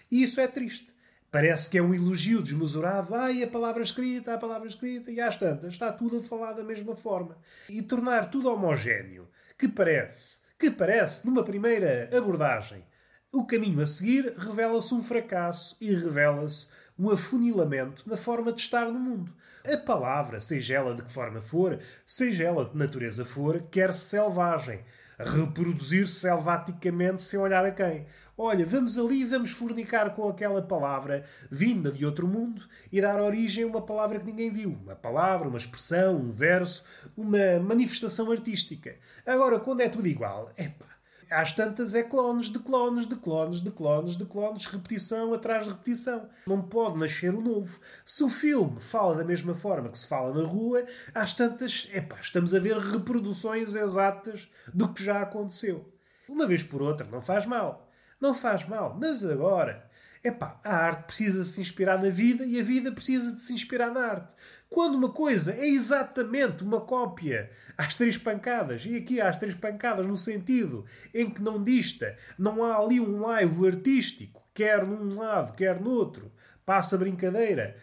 E 0.09 0.23
isso 0.23 0.39
é 0.39 0.47
triste. 0.47 0.93
Parece 1.31 1.69
que 1.69 1.77
é 1.77 1.81
um 1.81 1.93
elogio 1.93 2.41
desmesurado. 2.41 3.15
Ai, 3.15 3.41
a 3.41 3.47
palavra 3.47 3.81
escrita, 3.81 4.33
a 4.33 4.37
palavra 4.37 4.67
escrita, 4.67 5.09
e 5.09 5.21
às 5.21 5.37
tantas 5.37 5.71
está 5.71 5.89
tudo 5.91 6.19
a 6.19 6.23
falar 6.23 6.51
da 6.51 6.63
mesma 6.63 6.93
forma. 6.93 7.37
E 7.69 7.81
tornar 7.81 8.29
tudo 8.29 8.51
homogéneo, 8.51 9.29
que 9.57 9.69
parece, 9.69 10.39
que 10.59 10.69
parece, 10.69 11.25
numa 11.25 11.41
primeira 11.41 12.09
abordagem, 12.15 12.83
o 13.31 13.45
caminho 13.45 13.79
a 13.81 13.85
seguir, 13.85 14.33
revela-se 14.37 14.93
um 14.93 15.01
fracasso 15.01 15.77
e 15.79 15.93
revela-se 15.93 16.67
um 16.99 17.09
afunilamento 17.09 18.03
na 18.05 18.17
forma 18.17 18.51
de 18.51 18.59
estar 18.59 18.91
no 18.91 18.99
mundo. 18.99 19.33
A 19.63 19.77
palavra, 19.77 20.39
seja 20.39 20.75
ela 20.75 20.95
de 20.95 21.03
que 21.03 21.11
forma 21.11 21.39
for, 21.39 21.79
seja 22.05 22.43
ela 22.43 22.65
de 22.65 22.77
natureza 22.77 23.23
for, 23.23 23.61
quer 23.69 23.93
selvagem. 23.93 24.83
Reproduzir 25.19 26.07
selvaticamente 26.07 27.21
sem 27.21 27.39
olhar 27.39 27.63
a 27.63 27.71
quem. 27.71 28.07
Olha, 28.35 28.65
vamos 28.65 28.97
ali 28.97 29.21
e 29.21 29.25
vamos 29.25 29.51
fornicar 29.51 30.15
com 30.15 30.27
aquela 30.27 30.63
palavra 30.63 31.23
vinda 31.51 31.91
de 31.91 32.03
outro 32.03 32.27
mundo 32.27 32.67
e 32.91 32.99
dar 32.99 33.21
origem 33.21 33.63
a 33.63 33.67
uma 33.67 33.83
palavra 33.83 34.19
que 34.19 34.25
ninguém 34.25 34.49
viu. 34.49 34.69
Uma 34.83 34.95
palavra, 34.95 35.47
uma 35.47 35.59
expressão, 35.59 36.15
um 36.15 36.31
verso, 36.31 36.83
uma 37.15 37.59
manifestação 37.59 38.31
artística. 38.31 38.95
Agora, 39.23 39.59
quando 39.59 39.81
é 39.81 39.89
tudo 39.89 40.07
igual, 40.07 40.51
epá, 40.57 40.87
às 41.31 41.53
tantas 41.53 41.95
é 41.95 42.03
clones 42.03 42.47
de 42.47 42.59
clones 42.59 43.07
de 43.07 43.15
clones 43.15 43.61
de 43.61 43.71
clones 43.71 44.17
de 44.17 44.25
clones, 44.25 44.65
repetição 44.65 45.33
atrás 45.33 45.63
de 45.63 45.71
repetição. 45.71 46.29
Não 46.45 46.61
pode 46.61 46.97
nascer 46.97 47.33
o 47.33 47.41
novo. 47.41 47.79
Se 48.05 48.23
o 48.23 48.29
filme 48.29 48.81
fala 48.81 49.15
da 49.15 49.23
mesma 49.23 49.55
forma 49.55 49.89
que 49.89 49.97
se 49.97 50.07
fala 50.07 50.33
na 50.33 50.47
rua, 50.47 50.85
às 51.15 51.33
tantas, 51.33 51.89
epá, 51.93 52.17
estamos 52.19 52.53
a 52.53 52.59
ver 52.59 52.77
reproduções 52.77 53.73
exatas 53.75 54.49
do 54.73 54.93
que 54.93 55.03
já 55.03 55.21
aconteceu. 55.21 55.91
Uma 56.27 56.45
vez 56.45 56.63
por 56.63 56.81
outra, 56.81 57.07
não 57.09 57.21
faz 57.21 57.45
mal. 57.45 57.89
Não 58.19 58.33
faz 58.33 58.67
mal. 58.67 58.97
Mas 58.99 59.23
agora, 59.25 59.89
epá, 60.23 60.59
a 60.63 60.75
arte 60.75 61.03
precisa 61.05 61.43
se 61.43 61.59
inspirar 61.61 62.01
na 62.01 62.09
vida 62.09 62.45
e 62.45 62.59
a 62.59 62.63
vida 62.63 62.91
precisa 62.91 63.31
de 63.31 63.39
se 63.39 63.53
inspirar 63.53 63.91
na 63.91 64.01
arte. 64.01 64.35
Quando 64.69 64.95
uma 64.95 65.09
coisa 65.09 65.53
é 65.53 65.67
exatamente 65.67 66.63
uma 66.63 66.81
cópia 66.81 67.51
às 67.77 67.95
três 67.95 68.17
pancadas, 68.17 68.85
e 68.85 68.95
aqui 68.95 69.19
às 69.19 69.35
três 69.37 69.53
pancadas 69.53 70.05
no 70.05 70.15
sentido 70.17 70.85
em 71.13 71.29
que 71.29 71.41
não 71.41 71.61
dista, 71.61 72.15
não 72.37 72.63
há 72.63 72.77
ali 72.77 72.99
um 72.99 73.19
live 73.19 73.67
artístico, 73.67 74.41
quer 74.53 74.85
num 74.85 75.17
lado, 75.17 75.53
quer 75.53 75.79
no 75.79 75.89
outro, 75.89 76.31
passa 76.65 76.97
brincadeira, 76.97 77.75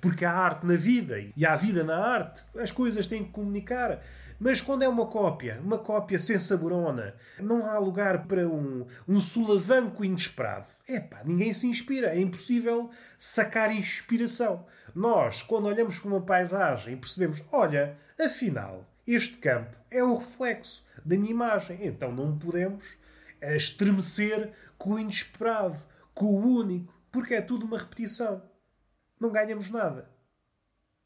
porque 0.00 0.24
há 0.24 0.32
arte 0.32 0.64
na 0.66 0.76
vida 0.76 1.16
e 1.36 1.44
há 1.44 1.56
vida 1.56 1.82
na 1.82 1.96
arte, 1.96 2.44
as 2.56 2.70
coisas 2.70 3.06
têm 3.06 3.24
que 3.24 3.30
comunicar. 3.30 4.00
Mas 4.38 4.60
quando 4.60 4.82
é 4.82 4.88
uma 4.88 5.06
cópia, 5.06 5.60
uma 5.62 5.78
cópia 5.78 6.18
sem 6.18 6.38
saborona, 6.38 7.14
não 7.40 7.66
há 7.66 7.78
lugar 7.78 8.26
para 8.26 8.46
um, 8.46 8.86
um 9.08 9.20
sulavanco 9.20 10.04
inesperado. 10.04 10.66
Epá, 10.88 11.22
ninguém 11.24 11.54
se 11.54 11.66
inspira, 11.66 12.08
é 12.08 12.20
impossível 12.20 12.90
sacar 13.18 13.74
inspiração. 13.74 14.66
Nós, 14.94 15.42
quando 15.42 15.66
olhamos 15.66 15.98
para 15.98 16.08
uma 16.08 16.20
paisagem 16.20 16.94
e 16.94 16.96
percebemos, 16.96 17.42
olha, 17.50 17.98
afinal, 18.20 18.86
este 19.06 19.36
campo 19.38 19.76
é 19.90 20.02
o 20.02 20.18
reflexo 20.18 20.84
da 21.04 21.16
minha 21.16 21.30
imagem, 21.30 21.78
então 21.82 22.12
não 22.12 22.38
podemos 22.38 22.96
estremecer 23.40 24.52
com 24.76 24.94
o 24.94 24.98
inesperado, 24.98 25.78
com 26.14 26.26
o 26.26 26.58
único, 26.60 26.92
porque 27.10 27.34
é 27.34 27.40
tudo 27.40 27.64
uma 27.64 27.78
repetição. 27.78 28.42
Não 29.18 29.30
ganhamos 29.30 29.70
nada. 29.70 30.10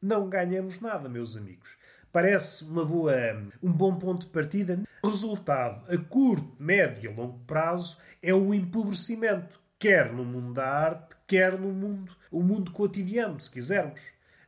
Não 0.03 0.29
ganhamos 0.29 0.81
nada, 0.81 1.09
meus 1.09 1.37
amigos. 1.37 1.77
Parece 2.13 2.65
uma 2.65 2.85
boa, 2.85 3.15
um 3.63 3.71
bom 3.71 3.95
ponto 3.95 4.27
de 4.27 4.33
partida. 4.33 4.81
Resultado 5.05 5.85
a 5.93 5.97
curto, 5.97 6.57
médio 6.59 7.11
e 7.11 7.15
longo 7.15 7.39
prazo 7.47 7.99
é 8.21 8.35
o 8.35 8.53
empobrecimento, 8.53 9.61
quer 9.79 10.13
no 10.13 10.25
mundo 10.25 10.55
da 10.55 10.67
arte, 10.67 11.17
quer 11.27 11.59
no 11.59 11.69
mundo, 11.69 12.15
o 12.31 12.43
mundo 12.43 12.73
cotidiano, 12.73 13.39
se 13.39 13.51
quisermos. 13.51 14.01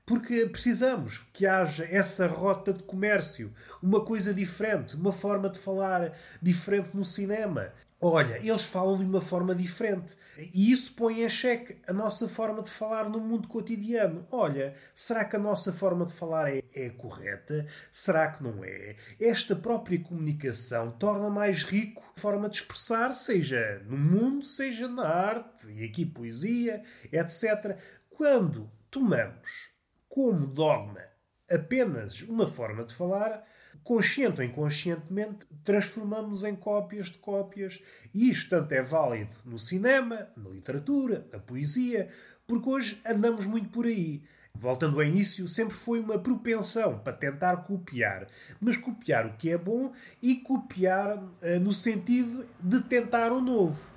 Porque 0.04 0.44
precisamos 0.46 1.18
que 1.32 1.46
haja 1.46 1.86
essa 1.88 2.26
rota 2.26 2.72
de 2.72 2.82
comércio, 2.82 3.52
uma 3.80 4.04
coisa 4.04 4.34
diferente, 4.34 4.96
uma 4.96 5.12
forma 5.12 5.48
de 5.48 5.60
falar 5.60 6.12
diferente 6.42 6.90
no 6.92 7.04
cinema, 7.04 7.72
Olha, 8.04 8.38
eles 8.38 8.64
falam 8.64 8.98
de 8.98 9.04
uma 9.04 9.20
forma 9.20 9.54
diferente. 9.54 10.16
E 10.36 10.72
isso 10.72 10.92
põe 10.96 11.22
em 11.22 11.28
xeque 11.28 11.80
a 11.86 11.92
nossa 11.92 12.28
forma 12.28 12.60
de 12.60 12.68
falar 12.68 13.08
no 13.08 13.20
mundo 13.20 13.46
cotidiano. 13.46 14.26
Olha, 14.28 14.74
será 14.92 15.24
que 15.24 15.36
a 15.36 15.38
nossa 15.38 15.72
forma 15.72 16.04
de 16.04 16.12
falar 16.12 16.52
é, 16.52 16.64
é 16.74 16.90
correta? 16.90 17.64
Será 17.92 18.32
que 18.32 18.42
não 18.42 18.64
é? 18.64 18.96
Esta 19.20 19.54
própria 19.54 20.02
comunicação 20.02 20.90
torna 20.90 21.30
mais 21.30 21.62
rico 21.62 22.02
a 22.16 22.20
forma 22.20 22.48
de 22.48 22.56
expressar, 22.56 23.14
seja 23.14 23.80
no 23.86 23.96
mundo, 23.96 24.44
seja 24.44 24.88
na 24.88 25.06
arte, 25.06 25.70
e 25.70 25.84
aqui 25.84 26.04
poesia, 26.04 26.82
etc. 27.12 27.78
Quando 28.10 28.68
tomamos 28.90 29.70
como 30.08 30.44
dogma 30.48 31.04
apenas 31.48 32.20
uma 32.22 32.48
forma 32.48 32.84
de 32.84 32.94
falar, 32.96 33.44
consciente 33.84 34.40
ou 34.40 34.46
inconscientemente, 34.46 35.46
transformamos 35.64 36.44
em 36.44 36.54
cópias 36.54 37.06
de 37.06 37.18
cópias. 37.18 37.80
E 38.14 38.30
isto 38.30 38.50
tanto 38.50 38.72
é 38.72 38.82
válido 38.82 39.32
no 39.44 39.58
cinema, 39.58 40.28
na 40.36 40.50
literatura, 40.50 41.26
na 41.32 41.38
poesia, 41.38 42.08
porque 42.46 42.68
hoje 42.68 43.00
andamos 43.04 43.46
muito 43.46 43.68
por 43.68 43.86
aí. 43.86 44.22
Voltando 44.54 45.00
ao 45.00 45.06
início, 45.06 45.48
sempre 45.48 45.74
foi 45.74 45.98
uma 45.98 46.18
propensão 46.18 46.98
para 46.98 47.14
tentar 47.14 47.56
copiar, 47.58 48.26
mas 48.60 48.76
copiar 48.76 49.26
o 49.26 49.32
que 49.36 49.48
é 49.50 49.56
bom 49.56 49.92
e 50.20 50.36
copiar 50.36 51.16
uh, 51.16 51.60
no 51.60 51.72
sentido 51.72 52.46
de 52.60 52.82
tentar 52.82 53.32
o 53.32 53.40
novo. 53.40 53.90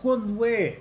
Quando 0.00 0.44
é. 0.44 0.80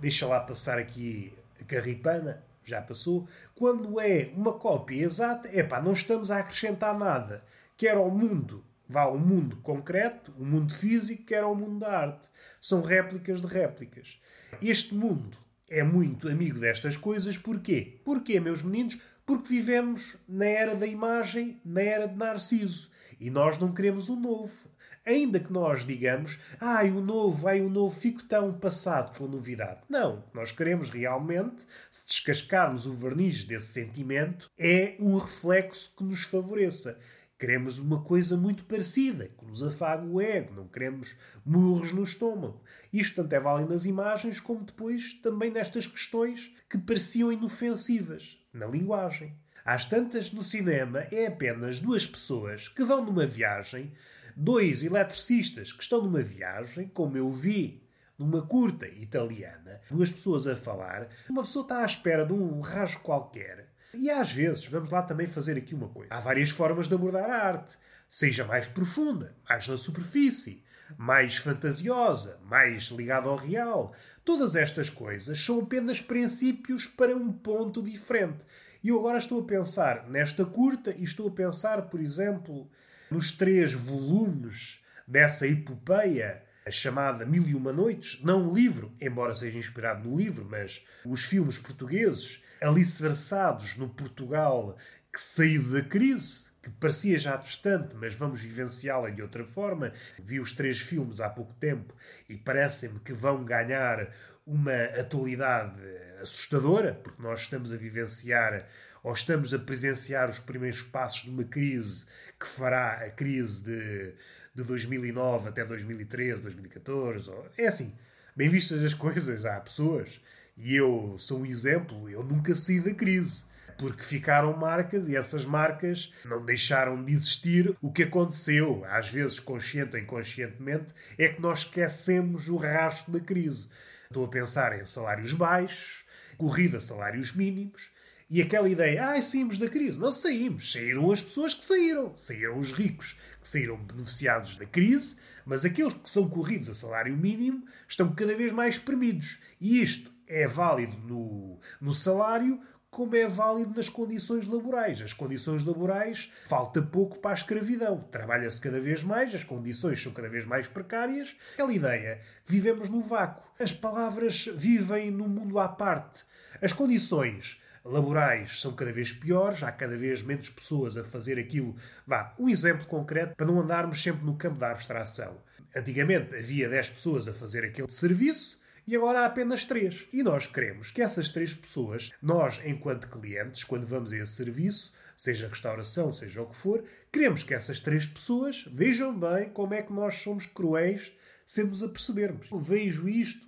Deixa 0.00 0.26
lá 0.26 0.40
passar 0.40 0.78
aqui 0.78 1.32
a 1.60 1.64
carripana, 1.64 2.44
já 2.66 2.82
passou. 2.82 3.26
Quando 3.54 3.98
é 4.00 4.32
uma 4.34 4.52
cópia 4.52 5.02
exata, 5.02 5.48
é 5.52 5.62
pá, 5.62 5.80
não 5.80 5.92
estamos 5.92 6.30
a 6.30 6.38
acrescentar 6.38 6.98
nada. 6.98 7.44
Quer 7.76 7.96
ao 7.96 8.10
mundo, 8.10 8.64
vá 8.88 9.02
ao 9.02 9.16
mundo 9.16 9.56
concreto, 9.58 10.34
o 10.36 10.44
mundo 10.44 10.74
físico, 10.74 11.24
quer 11.24 11.44
ao 11.44 11.54
mundo 11.54 11.78
da 11.78 11.98
arte. 11.98 12.28
São 12.60 12.82
réplicas 12.82 13.40
de 13.40 13.46
réplicas. 13.46 14.20
Este 14.60 14.94
mundo 14.94 15.38
é 15.68 15.82
muito 15.82 16.28
amigo 16.28 16.58
destas 16.58 16.96
coisas, 16.96 17.38
porquê? 17.38 18.00
Porquê, 18.04 18.40
meus 18.40 18.62
meninos? 18.62 18.98
Porque 19.24 19.48
vivemos 19.48 20.16
na 20.28 20.46
era 20.46 20.74
da 20.74 20.86
imagem, 20.86 21.60
na 21.64 21.80
era 21.80 22.06
de 22.06 22.16
Narciso. 22.16 22.90
E 23.18 23.30
nós 23.30 23.58
não 23.58 23.72
queremos 23.72 24.08
o 24.08 24.16
novo. 24.16 24.68
Ainda 25.06 25.38
que 25.38 25.52
nós 25.52 25.86
digamos, 25.86 26.36
ai 26.60 26.90
o 26.90 27.00
novo, 27.00 27.46
ai 27.46 27.60
o 27.60 27.70
novo, 27.70 27.94
fico 27.94 28.24
tão 28.24 28.52
passado 28.52 29.16
com 29.16 29.28
novidade. 29.28 29.78
Não, 29.88 30.24
nós 30.34 30.50
queremos 30.50 30.90
realmente, 30.90 31.64
se 31.88 32.04
descascarmos 32.04 32.86
o 32.86 32.92
verniz 32.92 33.44
desse 33.44 33.72
sentimento, 33.72 34.50
é 34.58 34.96
um 34.98 35.16
reflexo 35.16 35.94
que 35.96 36.02
nos 36.02 36.24
favoreça. 36.24 36.98
Queremos 37.38 37.78
uma 37.78 38.02
coisa 38.02 38.36
muito 38.36 38.64
parecida, 38.64 39.30
que 39.38 39.44
nos 39.44 39.62
afague 39.62 40.08
o 40.08 40.20
ego, 40.20 40.54
não 40.54 40.66
queremos 40.66 41.14
murros 41.44 41.92
no 41.92 42.02
estômago. 42.02 42.60
Isto 42.92 43.22
tanto 43.22 43.32
é 43.32 43.38
válido 43.38 43.72
nas 43.72 43.84
imagens, 43.84 44.40
como 44.40 44.64
depois 44.64 45.12
também 45.22 45.52
nestas 45.52 45.86
questões 45.86 46.52
que 46.68 46.78
pareciam 46.78 47.30
inofensivas, 47.30 48.38
na 48.52 48.66
linguagem. 48.66 49.36
Às 49.64 49.84
tantas, 49.84 50.32
no 50.32 50.42
cinema, 50.42 51.00
é 51.12 51.26
apenas 51.26 51.78
duas 51.78 52.06
pessoas 52.06 52.68
que 52.68 52.84
vão 52.84 53.04
numa 53.04 53.26
viagem 53.26 53.92
dois 54.36 54.82
eletricistas 54.82 55.72
que 55.72 55.82
estão 55.82 56.02
numa 56.02 56.22
viagem, 56.22 56.88
como 56.88 57.16
eu 57.16 57.32
vi 57.32 57.82
numa 58.18 58.42
curta 58.42 58.86
italiana, 58.86 59.80
duas 59.90 60.12
pessoas 60.12 60.46
a 60.46 60.56
falar, 60.56 61.08
uma 61.28 61.42
pessoa 61.42 61.62
está 61.62 61.80
à 61.80 61.86
espera 61.86 62.24
de 62.24 62.32
um 62.32 62.60
rasgo 62.60 63.00
qualquer. 63.00 63.72
E 63.94 64.10
às 64.10 64.30
vezes, 64.30 64.66
vamos 64.66 64.90
lá 64.90 65.02
também 65.02 65.26
fazer 65.26 65.56
aqui 65.56 65.74
uma 65.74 65.88
coisa. 65.88 66.12
Há 66.12 66.20
várias 66.20 66.50
formas 66.50 66.86
de 66.86 66.94
abordar 66.94 67.30
a 67.30 67.46
arte. 67.46 67.78
Seja 68.08 68.44
mais 68.44 68.68
profunda, 68.68 69.34
mais 69.48 69.66
na 69.66 69.76
superfície, 69.76 70.62
mais 70.96 71.36
fantasiosa, 71.36 72.38
mais 72.44 72.84
ligada 72.84 73.28
ao 73.28 73.36
real. 73.36 73.94
Todas 74.24 74.54
estas 74.54 74.90
coisas 74.90 75.42
são 75.42 75.60
apenas 75.60 76.00
princípios 76.00 76.86
para 76.86 77.16
um 77.16 77.32
ponto 77.32 77.82
diferente. 77.82 78.44
E 78.82 78.88
eu 78.88 78.98
agora 78.98 79.18
estou 79.18 79.40
a 79.40 79.44
pensar 79.44 80.08
nesta 80.08 80.44
curta 80.44 80.94
e 80.96 81.02
estou 81.02 81.28
a 81.28 81.32
pensar, 81.32 81.82
por 81.88 82.00
exemplo, 82.00 82.70
nos 83.10 83.32
três 83.32 83.72
volumes 83.72 84.84
dessa 85.06 85.46
epopeia 85.46 86.42
chamada 86.70 87.24
Mil 87.24 87.46
e 87.46 87.54
Uma 87.54 87.72
Noites, 87.72 88.20
não 88.22 88.48
o 88.48 88.54
livro, 88.54 88.92
embora 89.00 89.34
seja 89.34 89.58
inspirado 89.58 90.08
no 90.08 90.16
livro, 90.16 90.44
mas 90.48 90.84
os 91.04 91.24
filmes 91.24 91.58
portugueses 91.58 92.42
alicerçados 92.60 93.76
no 93.76 93.88
Portugal 93.88 94.76
que 95.12 95.20
saiu 95.20 95.62
da 95.62 95.82
crise, 95.82 96.46
que 96.62 96.70
parecia 96.70 97.18
já 97.18 97.36
distante, 97.36 97.94
mas 97.94 98.14
vamos 98.14 98.40
vivenciá-la 98.40 99.10
de 99.10 99.22
outra 99.22 99.44
forma. 99.44 99.92
Vi 100.18 100.40
os 100.40 100.52
três 100.52 100.80
filmes 100.80 101.20
há 101.20 101.30
pouco 101.30 101.54
tempo 101.54 101.94
e 102.28 102.36
parecem-me 102.36 102.98
que 102.98 103.12
vão 103.12 103.44
ganhar 103.44 104.12
uma 104.44 104.84
atualidade 104.98 105.80
assustadora, 106.20 106.94
porque 106.94 107.22
nós 107.22 107.42
estamos 107.42 107.72
a 107.72 107.76
vivenciar 107.76 108.66
ou 109.06 109.12
estamos 109.12 109.54
a 109.54 109.58
presenciar 109.60 110.28
os 110.28 110.40
primeiros 110.40 110.82
passos 110.82 111.22
de 111.22 111.30
uma 111.30 111.44
crise 111.44 112.04
que 112.40 112.44
fará 112.44 113.04
a 113.04 113.08
crise 113.08 113.62
de, 113.62 114.12
de 114.52 114.64
2009 114.64 115.48
até 115.48 115.64
2013, 115.64 116.42
2014. 116.42 117.30
É 117.56 117.68
assim, 117.68 117.94
bem 118.34 118.48
vistas 118.48 118.82
as 118.82 118.94
coisas, 118.94 119.44
há 119.44 119.60
pessoas, 119.60 120.20
e 120.56 120.74
eu 120.74 121.14
sou 121.20 121.42
um 121.42 121.46
exemplo, 121.46 122.10
eu 122.10 122.24
nunca 122.24 122.56
saí 122.56 122.80
da 122.80 122.92
crise. 122.92 123.44
Porque 123.78 124.02
ficaram 124.02 124.56
marcas 124.56 125.06
e 125.06 125.14
essas 125.14 125.44
marcas 125.44 126.12
não 126.24 126.44
deixaram 126.44 127.04
de 127.04 127.12
existir. 127.12 127.76
O 127.80 127.92
que 127.92 128.02
aconteceu, 128.02 128.84
às 128.86 129.08
vezes 129.08 129.38
consciente 129.38 129.94
ou 129.94 130.02
inconscientemente, 130.02 130.92
é 131.16 131.28
que 131.28 131.40
nós 131.40 131.60
esquecemos 131.60 132.48
o 132.48 132.56
rastro 132.56 133.12
da 133.12 133.20
crise. 133.20 133.68
Estou 134.06 134.24
a 134.24 134.28
pensar 134.28 134.76
em 134.80 134.84
salários 134.84 135.32
baixos, 135.32 136.04
corrida 136.36 136.78
a 136.78 136.80
salários 136.80 137.32
mínimos, 137.32 137.94
e 138.28 138.42
aquela 138.42 138.68
ideia, 138.68 139.10
ah, 139.10 139.22
saímos 139.22 139.56
da 139.56 139.68
crise. 139.68 140.00
Não 140.00 140.10
saímos. 140.10 140.72
Saíram 140.72 141.12
as 141.12 141.22
pessoas 141.22 141.54
que 141.54 141.64
saíram. 141.64 142.12
Saíram 142.16 142.58
os 142.58 142.72
ricos 142.72 143.16
que 143.40 143.48
saíram 143.48 143.76
beneficiados 143.76 144.56
da 144.56 144.66
crise, 144.66 145.16
mas 145.44 145.64
aqueles 145.64 145.94
que 145.94 146.10
são 146.10 146.28
corridos 146.28 146.68
a 146.68 146.74
salário 146.74 147.16
mínimo 147.16 147.64
estão 147.88 148.12
cada 148.12 148.34
vez 148.34 148.52
mais 148.52 148.76
espremidos. 148.76 149.38
E 149.60 149.80
isto 149.80 150.10
é 150.26 150.48
válido 150.48 150.96
no, 150.98 151.60
no 151.80 151.92
salário 151.92 152.60
como 152.90 153.14
é 153.14 153.28
válido 153.28 153.74
nas 153.76 153.88
condições 153.88 154.46
laborais. 154.46 155.02
As 155.02 155.12
condições 155.12 155.62
laborais 155.62 156.32
falta 156.46 156.82
pouco 156.82 157.18
para 157.18 157.32
a 157.32 157.34
escravidão. 157.34 158.00
Trabalha-se 158.10 158.60
cada 158.60 158.80
vez 158.80 159.02
mais, 159.04 159.34
as 159.34 159.44
condições 159.44 160.02
são 160.02 160.12
cada 160.12 160.28
vez 160.28 160.44
mais 160.46 160.66
precárias. 160.66 161.36
Aquela 161.52 161.72
ideia, 161.72 162.20
vivemos 162.44 162.88
num 162.88 163.02
vácuo. 163.02 163.44
As 163.60 163.70
palavras 163.70 164.46
vivem 164.46 165.10
num 165.10 165.28
mundo 165.28 165.58
à 165.58 165.68
parte. 165.68 166.24
As 166.60 166.72
condições 166.72 167.60
laborais 167.86 168.60
são 168.60 168.72
cada 168.74 168.92
vez 168.92 169.12
piores, 169.12 169.62
há 169.62 169.72
cada 169.72 169.96
vez 169.96 170.22
menos 170.22 170.48
pessoas 170.48 170.96
a 170.96 171.04
fazer 171.04 171.38
aquilo. 171.38 171.76
Vá, 172.06 172.34
um 172.38 172.48
exemplo 172.48 172.86
concreto 172.86 173.34
para 173.36 173.46
não 173.46 173.60
andarmos 173.60 174.02
sempre 174.02 174.24
no 174.24 174.36
campo 174.36 174.58
da 174.58 174.70
abstração. 174.70 175.36
Antigamente 175.74 176.34
havia 176.34 176.68
10 176.68 176.90
pessoas 176.90 177.28
a 177.28 177.34
fazer 177.34 177.64
aquele 177.64 177.90
serviço 177.90 178.60
e 178.86 178.94
agora 178.96 179.20
há 179.20 179.26
apenas 179.26 179.64
3. 179.64 180.06
E 180.12 180.22
nós 180.22 180.46
queremos 180.46 180.90
que 180.90 181.02
essas 181.02 181.28
3 181.28 181.54
pessoas, 181.54 182.12
nós, 182.22 182.60
enquanto 182.64 183.08
clientes, 183.08 183.64
quando 183.64 183.86
vamos 183.86 184.12
a 184.12 184.18
esse 184.18 184.32
serviço, 184.32 184.92
seja 185.16 185.48
restauração, 185.48 186.12
seja 186.12 186.42
o 186.42 186.46
que 186.46 186.56
for, 186.56 186.84
queremos 187.12 187.42
que 187.42 187.54
essas 187.54 187.80
3 187.80 188.06
pessoas 188.06 188.64
vejam 188.72 189.18
bem 189.18 189.48
como 189.50 189.74
é 189.74 189.82
que 189.82 189.92
nós 189.92 190.16
somos 190.16 190.46
cruéis 190.46 191.12
sem 191.44 191.64
nos 191.64 191.82
apercebermos. 191.82 192.48
Vejo 192.62 193.08
isto 193.08 193.46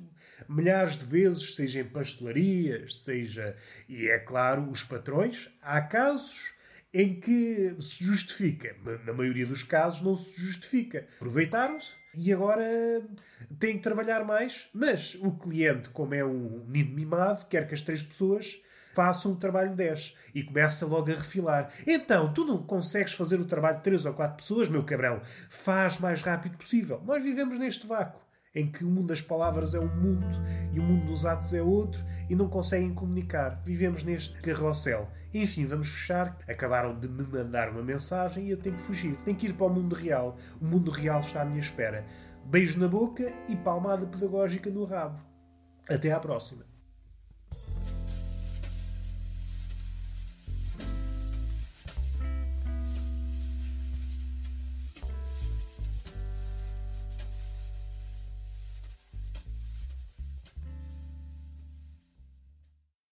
milhares 0.49 0.97
de 0.97 1.05
vezes, 1.05 1.55
seja 1.55 1.81
em 1.81 1.85
pastelarias, 1.85 3.03
seja. 3.03 3.55
E 3.89 4.09
é 4.09 4.19
claro, 4.19 4.71
os 4.71 4.83
patrões. 4.83 5.51
Há 5.61 5.81
casos 5.81 6.53
em 6.93 7.21
que 7.21 7.77
se 7.81 8.03
justifica. 8.03 8.75
Na 9.05 9.13
maioria 9.13 9.47
dos 9.47 9.63
casos 9.63 10.01
não 10.01 10.17
se 10.17 10.33
justifica. 10.41 11.07
Aproveitaram-se 11.17 11.91
e 12.15 12.33
agora 12.33 12.65
têm 13.59 13.77
que 13.77 13.83
trabalhar 13.83 14.25
mais. 14.25 14.69
Mas 14.73 15.15
o 15.21 15.33
cliente, 15.33 15.91
como 15.91 16.15
é 16.15 16.25
um 16.25 16.65
menino 16.67 16.95
mimado, 16.95 17.47
quer 17.47 17.69
que 17.69 17.75
as 17.75 17.83
três 17.83 18.03
pessoas 18.03 18.61
façam 18.95 19.33
o 19.33 19.37
trabalho 19.37 19.71
de 19.71 19.77
10 19.77 20.15
e 20.35 20.43
começa 20.43 20.85
logo 20.85 21.09
a 21.11 21.15
refilar. 21.15 21.73
Então, 21.87 22.33
tu 22.33 22.45
não 22.45 22.63
consegues 22.65 23.13
fazer 23.13 23.39
o 23.39 23.45
trabalho 23.45 23.77
de 23.77 23.85
3 23.85 24.07
ou 24.07 24.15
4 24.15 24.37
pessoas, 24.37 24.69
meu 24.69 24.83
cabrão? 24.83 25.21
Faz 25.49 25.99
mais 25.99 26.21
rápido 26.21 26.57
possível. 26.57 27.01
Nós 27.05 27.23
vivemos 27.23 27.57
neste 27.59 27.87
vácuo 27.87 28.28
em 28.59 28.67
que 28.67 28.85
o 28.85 28.89
mundo 28.89 29.07
das 29.07 29.23
palavras 29.23 29.73
é 29.75 29.79
um 29.79 29.87
mundo 29.87 30.27
e 30.73 30.81
o 30.81 30.83
mundo 30.83 31.07
dos 31.07 31.25
atos 31.25 31.55
é 31.55 31.63
outro 31.63 32.05
e 32.29 32.35
não 32.35 32.49
conseguem 32.49 32.93
comunicar. 32.93 33.63
Vivemos 33.65 34.03
neste 34.03 34.35
carrossel. 34.41 35.09
Enfim, 35.33 35.65
vamos 35.65 35.89
fechar. 35.89 36.37
Acabaram 36.49 36.99
de 36.99 37.09
me 37.09 37.23
mandar 37.23 37.71
uma 37.71 37.83
mensagem 37.83 38.47
e 38.47 38.51
eu 38.51 38.57
tenho 38.57 38.77
que 38.77 38.83
fugir. 38.83 39.17
Tenho 39.25 39.37
que 39.37 39.47
ir 39.47 39.55
para 39.55 39.67
o 39.67 39.71
mundo 39.71 39.95
real. 39.95 40.37
O 40.61 40.65
mundo 40.65 40.91
real 40.91 41.21
está 41.21 41.43
à 41.43 41.45
minha 41.45 41.61
espera. 41.61 42.05
Beijo 42.45 42.81
na 42.81 42.89
boca 42.89 43.33
e 43.49 43.55
palmada 43.55 44.07
pedagógica 44.07 44.71
no 44.71 44.85
rabo. 44.85 45.21
Até 45.89 46.11
à 46.11 46.19
próxima. 46.19 46.68